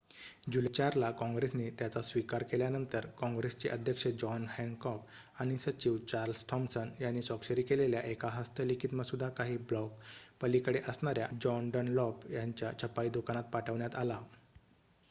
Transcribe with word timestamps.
जुलै 0.47 0.69
4 0.75 0.95
ला 0.97 1.09
कॉंग्रेसने 1.17 1.65
त्याचा 1.79 2.01
स्वीकार 2.01 2.43
केल्यानंतर 2.43 3.05
कॉंग्रेसचे 3.19 3.69
अध्यक्ष 3.69 4.07
जॉन 4.21 4.45
हॅनकॉक 4.49 5.05
आणि 5.39 5.57
सचिव 5.57 5.97
चार्ल्स 6.07 6.43
थॉमसन 6.49 6.89
यांनी 7.01 7.21
स्वाक्षरी 7.21 7.63
केलेल्या 7.63 8.01
एक 8.07 8.25
हस्तलिखित 8.31 8.93
मसुदा 8.95 9.29
काही 9.37 9.57
ब्लॉक 9.67 9.91
पलीकडे 10.41 10.81
असणाऱ्या 10.87 11.27
जॉन 11.41 11.69
डनलॉप 11.69 12.29
यांच्या 12.31 12.71
छपाई 12.83 13.09
दुकानात 13.11 13.53
पाठवण्यात 13.53 13.95
आला 13.95 14.19